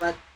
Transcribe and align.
But 0.00 0.27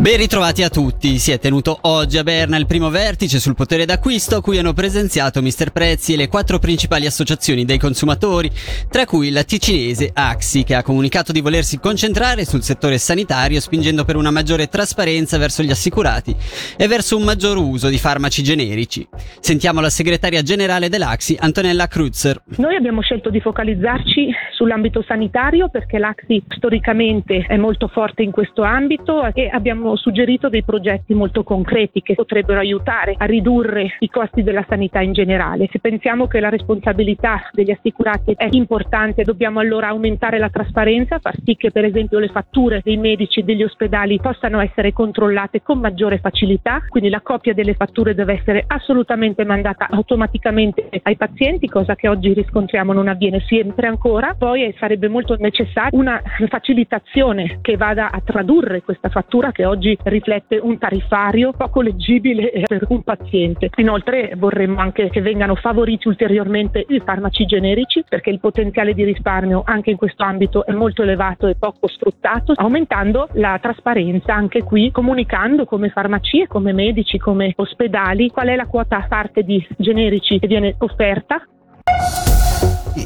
Ben 0.00 0.16
ritrovati 0.16 0.62
a 0.62 0.68
tutti, 0.68 1.18
si 1.18 1.32
è 1.32 1.40
tenuto 1.40 1.76
oggi 1.82 2.18
a 2.18 2.22
Berna 2.22 2.56
il 2.56 2.66
primo 2.66 2.88
vertice 2.88 3.40
sul 3.40 3.56
potere 3.56 3.84
d'acquisto 3.84 4.36
a 4.36 4.40
cui 4.40 4.56
hanno 4.56 4.72
presenziato 4.72 5.42
Mister 5.42 5.72
Prezzi 5.72 6.12
e 6.12 6.16
le 6.16 6.28
quattro 6.28 6.60
principali 6.60 7.04
associazioni 7.04 7.64
dei 7.64 7.78
consumatori, 7.78 8.48
tra 8.88 9.04
cui 9.06 9.32
la 9.32 9.42
ticinese 9.42 10.12
Axi 10.14 10.62
che 10.62 10.76
ha 10.76 10.84
comunicato 10.84 11.32
di 11.32 11.40
volersi 11.40 11.80
concentrare 11.80 12.44
sul 12.44 12.62
settore 12.62 12.96
sanitario 12.96 13.58
spingendo 13.58 14.04
per 14.04 14.14
una 14.14 14.30
maggiore 14.30 14.68
trasparenza 14.68 15.36
verso 15.36 15.64
gli 15.64 15.70
assicurati 15.70 16.32
e 16.76 16.86
verso 16.86 17.16
un 17.16 17.24
maggior 17.24 17.56
uso 17.56 17.88
di 17.88 17.98
farmaci 17.98 18.44
generici. 18.44 19.04
Sentiamo 19.40 19.80
la 19.80 19.90
segretaria 19.90 20.42
generale 20.42 20.88
dell'Axi, 20.88 21.36
Antonella 21.40 21.88
Krutzer. 21.88 22.40
Noi 22.58 22.76
abbiamo 22.76 23.02
scelto 23.02 23.30
di 23.30 23.40
focalizzarci 23.40 24.30
sull'ambito 24.54 25.02
sanitario 25.02 25.68
perché 25.68 25.98
l'Axi 25.98 26.40
storicamente 26.50 27.46
è 27.48 27.56
molto 27.56 27.88
forte 27.88 28.22
in 28.22 28.30
questo 28.30 28.62
ambito 28.62 29.24
e 29.34 29.48
abbiamo 29.52 29.87
suggerito 29.96 30.48
dei 30.48 30.62
progetti 30.62 31.14
molto 31.14 31.42
concreti 31.42 32.02
che 32.02 32.14
potrebbero 32.14 32.58
aiutare 32.58 33.14
a 33.16 33.24
ridurre 33.24 33.96
i 34.00 34.08
costi 34.08 34.42
della 34.42 34.64
sanità 34.68 35.00
in 35.00 35.12
generale. 35.12 35.68
Se 35.70 35.78
pensiamo 35.78 36.26
che 36.26 36.40
la 36.40 36.48
responsabilità 36.48 37.48
degli 37.52 37.70
assicurati 37.70 38.34
è 38.36 38.48
importante, 38.50 39.24
dobbiamo 39.24 39.60
allora 39.60 39.88
aumentare 39.88 40.38
la 40.38 40.50
trasparenza, 40.50 41.18
far 41.18 41.34
sì 41.44 41.56
che 41.56 41.70
per 41.70 41.84
esempio 41.84 42.18
le 42.18 42.28
fatture 42.28 42.80
dei 42.82 42.96
medici 42.96 43.40
e 43.40 43.42
degli 43.44 43.62
ospedali 43.62 44.18
possano 44.20 44.60
essere 44.60 44.92
controllate 44.92 45.62
con 45.62 45.78
maggiore 45.78 46.18
facilità, 46.18 46.82
quindi 46.88 47.08
la 47.10 47.20
copia 47.20 47.54
delle 47.54 47.74
fatture 47.74 48.14
deve 48.14 48.34
essere 48.34 48.64
assolutamente 48.66 49.44
mandata 49.44 49.88
automaticamente 49.90 50.88
ai 51.02 51.16
pazienti, 51.16 51.68
cosa 51.68 51.94
che 51.94 52.08
oggi 52.08 52.32
riscontriamo 52.32 52.92
non 52.92 53.08
avviene 53.08 53.40
sempre 53.46 53.86
ancora. 53.86 54.34
Poi 54.36 54.74
sarebbe 54.78 55.08
molto 55.08 55.36
necessaria 55.38 55.96
una 55.98 56.20
facilitazione 56.48 57.58
che 57.60 57.76
vada 57.76 58.10
a 58.10 58.20
tradurre 58.20 58.82
questa 58.82 59.08
fattura 59.08 59.52
che 59.52 59.64
oggi 59.64 59.77
oggi 59.78 59.96
riflette 60.02 60.58
un 60.60 60.76
tariffario 60.76 61.52
poco 61.52 61.80
leggibile 61.80 62.50
per 62.66 62.84
un 62.88 63.02
paziente. 63.02 63.70
Inoltre 63.76 64.32
vorremmo 64.36 64.80
anche 64.80 65.08
che 65.08 65.20
vengano 65.20 65.54
favoriti 65.54 66.08
ulteriormente 66.08 66.84
i 66.88 67.00
farmaci 67.04 67.46
generici 67.46 68.04
perché 68.06 68.30
il 68.30 68.40
potenziale 68.40 68.92
di 68.92 69.04
risparmio 69.04 69.62
anche 69.64 69.90
in 69.90 69.96
questo 69.96 70.24
ambito 70.24 70.66
è 70.66 70.72
molto 70.72 71.02
elevato 71.02 71.46
e 71.46 71.54
poco 71.54 71.86
sfruttato, 71.86 72.52
aumentando 72.56 73.28
la 73.34 73.58
trasparenza 73.62 74.34
anche 74.34 74.64
qui, 74.64 74.90
comunicando 74.90 75.64
come 75.64 75.90
farmacie, 75.90 76.48
come 76.48 76.72
medici, 76.72 77.18
come 77.18 77.52
ospedali 77.56 78.30
qual 78.30 78.48
è 78.48 78.56
la 78.56 78.66
quota 78.66 79.06
parte 79.08 79.42
di 79.42 79.64
generici 79.76 80.40
che 80.40 80.48
viene 80.48 80.74
offerta 80.78 81.40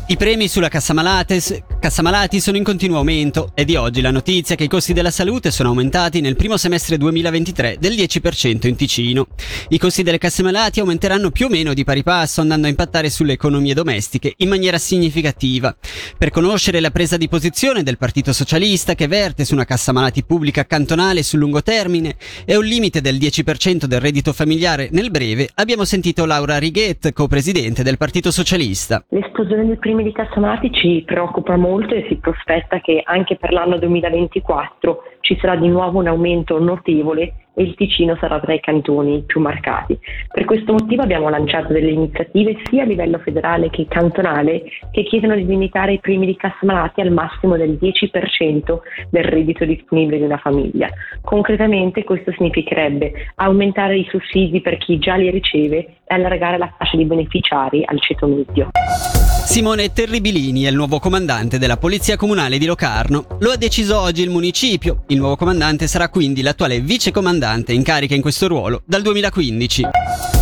i 0.06 0.16
premi 0.16 0.48
sulla 0.48 0.68
Cassamalati 0.68 2.40
sono 2.40 2.56
in 2.56 2.64
continuo 2.64 2.98
aumento 2.98 3.52
e 3.54 3.64
di 3.64 3.76
oggi 3.76 4.00
la 4.00 4.10
notizia 4.10 4.54
che 4.54 4.64
i 4.64 4.68
costi 4.68 4.92
della 4.92 5.10
salute 5.10 5.50
sono 5.50 5.70
aumentati 5.70 6.20
nel 6.20 6.36
primo 6.36 6.56
semestre 6.56 6.96
2023 6.98 7.76
del 7.80 7.94
10% 7.94 8.66
in 8.66 8.76
Ticino. 8.76 9.28
I 9.68 9.78
costi 9.78 10.02
delle 10.02 10.18
Cassamalati 10.18 10.80
aumenteranno 10.80 11.30
più 11.30 11.46
o 11.46 11.48
meno 11.48 11.74
di 11.74 11.84
pari 11.84 12.02
passo 12.02 12.40
andando 12.40 12.66
a 12.66 12.70
impattare 12.70 13.10
sulle 13.10 13.32
economie 13.32 13.74
domestiche 13.74 14.34
in 14.38 14.48
maniera 14.48 14.78
significativa. 14.78 15.74
Per 16.16 16.30
conoscere 16.30 16.80
la 16.80 16.90
presa 16.90 17.16
di 17.16 17.28
posizione 17.28 17.82
del 17.82 17.98
Partito 17.98 18.32
Socialista 18.32 18.94
che 18.94 19.08
verte 19.08 19.44
su 19.44 19.54
una 19.54 19.64
Cassamalati 19.64 20.24
pubblica 20.24 20.66
cantonale 20.66 21.22
sul 21.22 21.40
lungo 21.40 21.62
termine 21.62 22.16
e 22.44 22.56
un 22.56 22.64
limite 22.64 23.00
del 23.00 23.16
10% 23.16 23.84
del 23.84 24.00
reddito 24.00 24.32
familiare 24.32 24.88
nel 24.92 25.10
breve, 25.10 25.48
abbiamo 25.54 25.84
sentito 25.84 26.26
Laura 26.26 26.58
Righet, 26.58 27.12
co-presidente 27.12 27.82
del 27.82 27.96
Partito 27.96 28.30
Socialista. 28.30 29.04
L'esplosione 29.08 29.71
del 29.72 29.78
primi 29.78 30.02
di 30.02 30.12
Cassamalati 30.12 30.70
ci 30.70 31.02
preoccupa 31.06 31.56
molto 31.56 31.94
e 31.94 32.04
si 32.06 32.16
prospetta 32.16 32.80
che 32.80 33.00
anche 33.02 33.36
per 33.36 33.52
l'anno 33.52 33.78
2024 33.78 35.02
ci 35.20 35.38
sarà 35.40 35.56
di 35.56 35.68
nuovo 35.68 35.98
un 35.98 36.08
aumento 36.08 36.58
notevole 36.58 37.34
e 37.54 37.62
il 37.62 37.74
Ticino 37.74 38.16
sarà 38.16 38.40
tra 38.40 38.52
i 38.52 38.60
cantoni 38.60 39.22
più 39.26 39.40
marcati. 39.40 39.98
Per 40.30 40.44
questo 40.44 40.72
motivo 40.72 41.02
abbiamo 41.02 41.28
lanciato 41.28 41.72
delle 41.72 41.90
iniziative 41.90 42.58
sia 42.64 42.82
a 42.82 42.86
livello 42.86 43.18
federale 43.18 43.70
che 43.70 43.86
cantonale 43.88 44.64
che 44.90 45.04
chiedono 45.04 45.36
di 45.36 45.46
limitare 45.46 45.94
i 45.94 46.00
primi 46.00 46.26
di 46.26 46.36
cassa 46.36 46.58
malati 46.62 47.00
al 47.00 47.10
massimo 47.10 47.56
del 47.56 47.78
10% 47.80 48.78
del 49.10 49.24
reddito 49.24 49.64
disponibile 49.64 50.18
di 50.18 50.24
una 50.24 50.38
famiglia. 50.38 50.88
Concretamente 51.22 52.04
questo 52.04 52.32
significherebbe 52.32 53.12
aumentare 53.36 53.96
i 53.96 54.06
sussidi 54.10 54.60
per 54.60 54.76
chi 54.78 54.98
già 54.98 55.14
li 55.14 55.30
riceve 55.30 55.76
e 55.76 56.14
allargare 56.14 56.58
la 56.58 56.72
fascia 56.76 56.96
di 56.96 57.04
beneficiari 57.04 57.82
al 57.86 58.00
ceto 58.00 58.26
medio. 58.26 58.70
Simone 59.44 59.92
Terribilini 59.92 60.62
è 60.62 60.68
il 60.68 60.74
nuovo 60.74 60.98
comandante 60.98 61.58
della 61.58 61.76
Polizia 61.76 62.16
Comunale 62.16 62.58
di 62.58 62.64
Locarno. 62.64 63.26
Lo 63.40 63.50
ha 63.50 63.56
deciso 63.56 63.98
oggi 63.98 64.22
il 64.22 64.30
municipio. 64.30 65.02
Il 65.08 65.18
nuovo 65.18 65.36
comandante 65.36 65.86
sarà 65.88 66.08
quindi 66.08 66.42
l'attuale 66.42 66.80
vicecomandante 66.80 67.72
in 67.72 67.82
carica 67.82 68.14
in 68.14 68.22
questo 68.22 68.46
ruolo 68.46 68.82
dal 68.86 69.02
2015. 69.02 70.41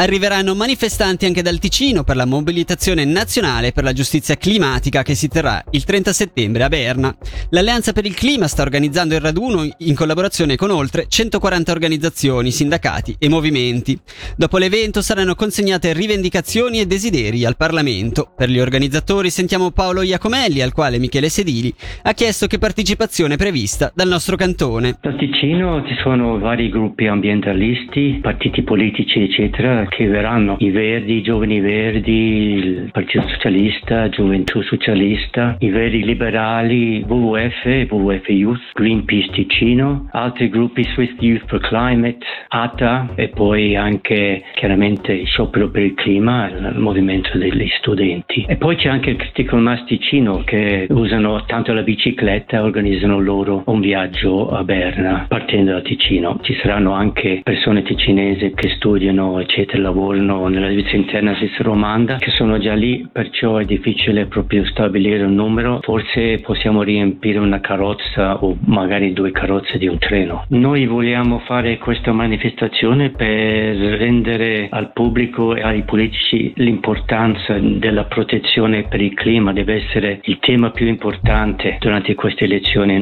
Arriveranno 0.00 0.54
manifestanti 0.54 1.26
anche 1.26 1.42
dal 1.42 1.58
Ticino 1.58 2.04
per 2.04 2.16
la 2.16 2.24
mobilitazione 2.24 3.04
nazionale 3.04 3.72
per 3.72 3.84
la 3.84 3.92
giustizia 3.92 4.34
climatica 4.34 5.02
che 5.02 5.14
si 5.14 5.28
terrà 5.28 5.62
il 5.72 5.84
30 5.84 6.14
settembre 6.14 6.62
a 6.62 6.68
Berna. 6.68 7.14
L'Alleanza 7.50 7.92
per 7.92 8.06
il 8.06 8.14
Clima 8.14 8.48
sta 8.48 8.62
organizzando 8.62 9.14
il 9.14 9.20
raduno 9.20 9.62
in 9.76 9.94
collaborazione 9.94 10.56
con 10.56 10.70
oltre 10.70 11.04
140 11.06 11.70
organizzazioni, 11.70 12.50
sindacati 12.50 13.16
e 13.18 13.28
movimenti. 13.28 14.00
Dopo 14.38 14.56
l'evento 14.56 15.02
saranno 15.02 15.34
consegnate 15.34 15.92
rivendicazioni 15.92 16.80
e 16.80 16.86
desideri 16.86 17.44
al 17.44 17.58
Parlamento. 17.58 18.32
Per 18.34 18.48
gli 18.48 18.58
organizzatori 18.58 19.28
sentiamo 19.28 19.70
Paolo 19.70 20.00
Iacomelli, 20.00 20.62
al 20.62 20.72
quale 20.72 20.98
Michele 20.98 21.28
Sedili 21.28 21.74
ha 22.04 22.14
chiesto 22.14 22.46
che 22.46 22.56
partecipazione 22.56 23.34
è 23.34 23.36
prevista 23.36 23.92
dal 23.94 24.08
nostro 24.08 24.36
cantone. 24.36 24.96
Dal 24.98 25.16
Ticino 25.16 25.84
ci 25.86 25.94
sono 26.02 26.38
vari 26.38 26.70
gruppi 26.70 27.06
ambientalisti, 27.06 28.20
partiti 28.22 28.62
politici, 28.62 29.20
eccetera, 29.20 29.88
che 29.90 30.06
verranno 30.06 30.56
i 30.60 30.70
Verdi, 30.70 31.16
i 31.16 31.22
Giovani 31.22 31.60
Verdi, 31.60 32.54
il 32.54 32.88
Partito 32.92 33.26
Socialista, 33.28 34.08
Gioventù 34.08 34.62
Socialista, 34.62 35.56
i 35.58 35.68
Verdi 35.68 36.04
Liberali, 36.04 37.04
WWF, 37.06 37.86
WWF 37.90 38.28
Youth, 38.28 38.60
Greenpeace 38.72 39.30
Ticino, 39.32 40.08
altri 40.12 40.48
gruppi 40.48 40.84
Swiss 40.94 41.12
Youth 41.18 41.44
for 41.46 41.58
Climate, 41.60 42.18
ATA 42.48 43.10
e 43.16 43.28
poi 43.28 43.76
anche 43.76 44.44
chiaramente 44.54 45.12
il 45.12 45.26
Sciopero 45.26 45.70
per 45.70 45.82
il 45.82 45.94
Clima, 45.94 46.48
il 46.48 46.78
movimento 46.78 47.36
degli 47.36 47.68
studenti. 47.78 48.44
E 48.48 48.56
poi 48.56 48.76
c'è 48.76 48.88
anche 48.88 49.10
il 49.10 49.16
Critical 49.16 49.60
Mass 49.60 49.84
Ticino 49.84 50.42
che 50.44 50.86
usano 50.88 51.44
tanto 51.46 51.72
la 51.72 51.82
bicicletta 51.82 52.56
e 52.56 52.60
organizzano 52.60 53.18
loro 53.18 53.64
un 53.66 53.80
viaggio 53.80 54.50
a 54.50 54.62
Berna 54.62 55.26
partendo 55.28 55.72
da 55.72 55.80
Ticino. 55.80 56.38
Ci 56.42 56.54
saranno 56.62 56.92
anche 56.92 57.40
persone 57.42 57.82
ticinesi 57.82 58.52
che 58.54 58.68
studiano 58.76 59.40
eccetera 59.40 59.78
lavorano 59.80 60.46
nella 60.48 60.68
divisione 60.68 61.04
interna 61.04 61.34
Svizzera 61.34 61.64
Romanda 61.64 62.16
che 62.16 62.30
sono 62.30 62.58
già 62.58 62.74
lì, 62.74 63.08
perciò 63.10 63.56
è 63.56 63.64
difficile 63.64 64.26
proprio 64.26 64.64
stabilire 64.66 65.24
un 65.24 65.34
numero. 65.34 65.80
Forse 65.82 66.38
possiamo 66.38 66.82
riempire 66.82 67.38
una 67.38 67.60
carrozza 67.60 68.42
o 68.42 68.56
magari 68.66 69.12
due 69.12 69.32
carrozze 69.32 69.78
di 69.78 69.86
un 69.86 69.98
treno. 69.98 70.44
Noi 70.48 70.86
vogliamo 70.86 71.40
fare 71.40 71.78
questa 71.78 72.12
manifestazione 72.12 73.10
per 73.10 73.26
rendere 73.26 74.68
al 74.70 74.92
pubblico 74.92 75.54
e 75.54 75.62
ai 75.62 75.82
politici 75.82 76.52
l'importanza 76.56 77.58
della 77.58 78.04
protezione 78.04 78.86
per 78.88 79.00
il 79.00 79.14
clima, 79.14 79.52
deve 79.52 79.84
essere 79.84 80.20
il 80.24 80.38
tema 80.40 80.70
più 80.70 80.86
importante 80.86 81.76
durante 81.80 82.14
queste 82.14 82.44
elezioni. 82.44 82.98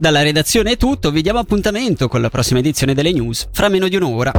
Dalla 0.00 0.22
redazione 0.22 0.70
è 0.70 0.76
tutto, 0.78 1.10
vi 1.10 1.20
diamo 1.20 1.40
appuntamento 1.40 2.08
con 2.08 2.22
la 2.22 2.30
prossima 2.30 2.60
edizione 2.60 2.94
delle 2.94 3.12
news 3.12 3.50
fra 3.52 3.68
meno 3.68 3.86
di 3.86 3.96
un'ora. 3.96 4.28